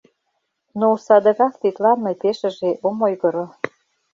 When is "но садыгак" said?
0.79-1.53